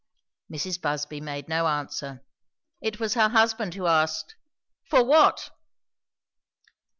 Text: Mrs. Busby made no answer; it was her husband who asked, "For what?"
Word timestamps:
Mrs. 0.51 0.81
Busby 0.81 1.21
made 1.21 1.47
no 1.47 1.67
answer; 1.67 2.23
it 2.81 2.99
was 2.99 3.13
her 3.13 3.29
husband 3.29 3.75
who 3.75 3.85
asked, 3.85 4.35
"For 4.89 5.05
what?" 5.05 5.51